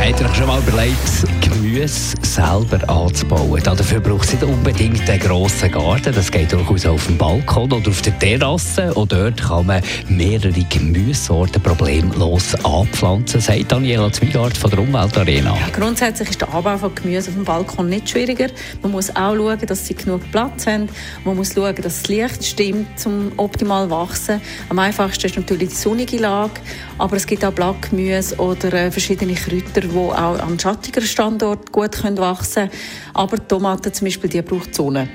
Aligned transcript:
Habt 0.00 0.18
ihr 0.18 0.26
euch 0.26 0.34
schon 0.34 0.46
mal 0.46 0.58
überlegt, 0.60 0.96
Gemüse 1.42 2.16
selber 2.22 2.88
anzubauen? 2.88 3.62
Dafür 3.62 4.00
braucht 4.00 4.24
es 4.24 4.32
nicht 4.32 4.44
unbedingt 4.44 5.08
einen 5.08 5.20
grossen 5.20 5.70
Garten. 5.70 6.14
Das 6.14 6.30
geht 6.32 6.50
durchaus 6.54 6.86
auf 6.86 7.06
dem 7.06 7.18
Balkon 7.18 7.70
oder 7.70 7.90
auf 7.90 8.00
der 8.00 8.18
Terrasse. 8.18 8.94
Und 8.94 9.12
dort 9.12 9.42
kann 9.42 9.66
man 9.66 9.82
mehrere 10.08 10.64
Gemüsesorten 10.70 11.62
problemlos 11.62 12.54
anpflanzen, 12.64 13.42
sagt 13.42 13.70
Daniela 13.70 14.10
Zweigart 14.10 14.56
von 14.56 14.70
der 14.70 14.78
Umweltarena. 14.78 15.54
Ja, 15.54 15.68
grundsätzlich 15.70 16.30
ist 16.30 16.40
der 16.40 16.52
Anbau 16.54 16.78
von 16.78 16.94
Gemüse 16.94 17.28
auf 17.28 17.34
dem 17.34 17.44
Balkon 17.44 17.90
nicht 17.90 18.08
schwieriger. 18.08 18.46
Man 18.80 18.92
muss 18.92 19.14
auch 19.14 19.34
schauen, 19.34 19.58
dass 19.66 19.86
sie 19.86 19.94
genug 19.94 20.22
Platz 20.32 20.66
haben. 20.66 20.88
Man 21.26 21.36
muss 21.36 21.52
schauen, 21.52 21.76
dass 21.76 22.00
das 22.00 22.08
Licht 22.08 22.42
stimmt, 22.42 22.88
um 23.04 23.32
optimal 23.36 23.90
wachsen. 23.90 24.40
Am 24.70 24.78
einfachsten 24.78 25.26
ist 25.26 25.36
natürlich 25.36 25.68
die 25.68 25.74
sonnige 25.74 26.16
Lage. 26.16 26.54
Aber 27.00 27.16
es 27.16 27.26
gibt 27.26 27.42
auch 27.46 27.52
Blattgemüse 27.52 28.36
oder 28.36 28.74
äh, 28.74 28.90
verschiedene 28.90 29.32
Kräuter, 29.32 29.80
die 29.80 29.96
auch 29.96 30.38
an 30.38 30.60
schattigeren 30.60 31.06
Standorten 31.06 31.72
gut 31.72 31.96
wachsen 32.18 32.68
können. 32.68 32.70
Aber 33.14 33.48
Tomaten 33.48 33.90
zum 33.94 34.06
Beispiel, 34.06 34.28
die 34.28 34.42
braucht 34.42 34.74
Sonne. 34.74 35.08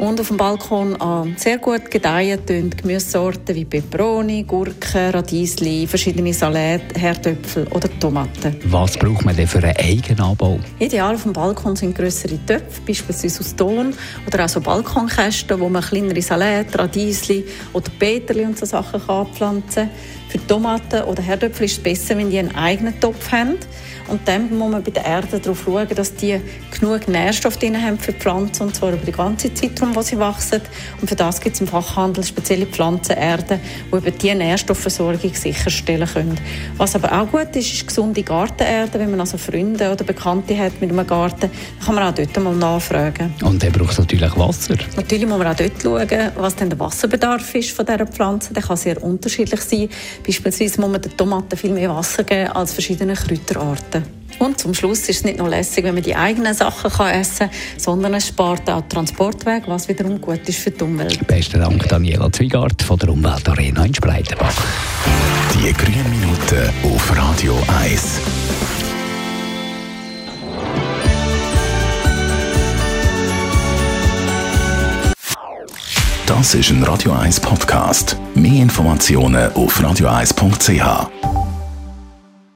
Und 0.00 0.18
auf 0.18 0.28
dem 0.28 0.38
Balkon 0.38 0.94
äh, 0.94 1.38
sehr 1.38 1.58
gut 1.58 1.90
gedeihen 1.90 2.44
tun 2.46 2.70
Gemüsesorten 2.70 3.54
wie 3.54 3.66
Peperoni, 3.66 4.44
Gurken, 4.44 5.10
Radiesli, 5.10 5.86
verschiedene 5.86 6.32
Salate, 6.32 6.98
Herdöpfel 6.98 7.66
oder 7.66 7.86
Tomaten. 8.00 8.56
Was 8.64 8.96
braucht 8.96 9.26
man 9.26 9.36
denn 9.36 9.46
für 9.46 9.58
einen 9.58 9.76
Eigenanbau? 9.76 10.58
Ideal 10.78 11.16
auf 11.16 11.24
dem 11.24 11.34
Balkon 11.34 11.76
sind 11.76 11.94
größere 11.94 12.38
Töpfe, 12.46 12.80
beispielsweise 12.86 13.40
aus 13.40 13.54
Ton 13.54 13.92
oder 14.26 14.46
auch 14.46 14.48
so 14.48 14.62
Balkonkästen, 14.62 15.60
wo 15.60 15.68
man 15.68 15.82
kleinere 15.82 16.22
Salate, 16.22 16.78
Radiesli 16.78 17.44
oder 17.74 17.90
Peterli 17.98 18.46
und 18.46 18.58
so 18.58 18.64
Sachen 18.64 19.02
kann 19.04 19.26
anpflanzen 19.26 19.90
kann. 19.90 19.90
Für 20.30 20.46
Tomaten 20.46 21.02
oder 21.02 21.22
Herdöpfel 21.22 21.66
ist 21.66 21.78
es 21.78 21.82
besser, 21.82 22.16
wenn 22.16 22.30
die 22.30 22.38
einen 22.38 22.54
eigenen 22.54 22.98
Topf 23.00 23.32
haben. 23.32 23.56
Und 24.06 24.26
dann 24.26 24.56
muss 24.56 24.70
man 24.70 24.82
bei 24.82 24.90
der 24.90 25.04
Erde 25.04 25.40
darauf 25.40 25.64
schauen, 25.64 25.88
dass 25.88 26.14
die 26.14 26.40
genug 26.70 27.08
Nährstoffe 27.08 27.58
drin 27.58 27.80
haben 27.80 27.98
für 27.98 28.12
die 28.12 28.18
Pflanzen, 28.18 28.64
und 28.64 28.74
zwar 28.74 28.92
über 28.92 29.04
die 29.04 29.12
ganze 29.12 29.52
Zeit, 29.54 29.76
wo 29.94 30.02
sie 30.02 30.18
wachsen. 30.18 30.60
Und 31.00 31.08
für 31.08 31.16
das 31.16 31.40
gibt 31.40 31.54
es 31.54 31.60
im 31.60 31.66
Fachhandel 31.66 32.24
spezielle 32.24 32.66
Pflanzenerden, 32.66 33.60
die 33.92 33.96
eben 33.96 34.18
diese 34.18 34.34
Nährstoffversorgung 34.34 35.34
sicherstellen 35.34 36.08
können. 36.08 36.40
Was 36.76 36.94
aber 36.94 37.12
auch 37.12 37.30
gut 37.30 37.54
ist, 37.56 37.72
ist 37.72 37.86
gesunde 37.86 38.22
Gartenerde. 38.22 38.98
Wenn 38.98 39.10
man 39.10 39.20
also 39.20 39.38
Freunde 39.38 39.90
oder 39.90 40.04
Bekannte 40.04 40.56
hat 40.58 40.80
mit 40.80 40.90
einem 40.90 41.06
Garten, 41.06 41.40
dann 41.40 41.50
kann 41.84 41.94
man 41.94 42.04
auch 42.04 42.14
dort 42.14 42.38
mal 42.42 42.54
nachfragen. 42.54 43.34
Und 43.42 43.62
der 43.62 43.70
braucht 43.70 43.98
natürlich 43.98 44.36
Wasser. 44.36 44.76
Natürlich 44.96 45.26
muss 45.26 45.38
man 45.38 45.48
auch 45.48 45.56
dort 45.56 45.82
schauen, 45.82 46.30
was 46.36 46.56
denn 46.56 46.70
der 46.70 46.78
Wasserbedarf 46.78 47.54
ist 47.54 47.70
von 47.70 47.86
dieser 47.86 48.06
Pflanze. 48.06 48.52
Der 48.54 48.62
kann 48.62 48.76
sehr 48.76 49.02
unterschiedlich 49.02 49.60
sein. 49.60 49.88
Beispielsweise 50.26 50.80
muss 50.80 50.90
man 50.90 51.02
den 51.02 51.16
Tomaten 51.16 51.56
viel 51.56 51.72
mehr 51.72 51.94
Wasser 51.94 52.24
geben 52.24 52.52
als 52.52 52.72
verschiedene 52.72 53.14
Kräuterarten. 53.14 54.19
Und 54.40 54.58
zum 54.58 54.72
Schluss 54.72 55.00
ist 55.00 55.18
es 55.18 55.24
nicht 55.24 55.38
nur 55.38 55.50
lässig, 55.50 55.84
wenn 55.84 55.94
man 55.94 56.02
die 56.02 56.16
eigenen 56.16 56.54
Sachen 56.54 56.90
kann 56.90 57.14
essen 57.14 57.50
kann, 57.50 57.50
sondern 57.76 58.14
es 58.14 58.26
spart 58.28 58.68
auch 58.70 58.82
Transportweg, 58.88 59.64
was 59.66 59.86
wiederum 59.86 60.18
gut 60.18 60.48
ist 60.48 60.60
für 60.60 60.70
die 60.70 60.82
Umwelt. 60.82 61.26
Besten 61.26 61.60
Dank, 61.60 61.86
Daniela 61.88 62.32
Zweigart 62.32 62.82
von 62.82 62.98
der 62.98 63.10
Umweltarena 63.10 63.84
in 63.84 63.94
Spreitenbach. 63.94 64.56
Die 65.54 65.72
grünen 65.74 66.10
Minuten 66.10 66.72
auf 66.82 67.16
Radio 67.16 67.54
1. 67.82 68.20
Das 76.24 76.54
ist 76.54 76.70
ein 76.70 76.82
Radio 76.84 77.12
1 77.12 77.40
Podcast. 77.40 78.16
Mehr 78.34 78.62
Informationen 78.62 79.52
auf 79.52 79.78
radio1.ch. 79.78 81.29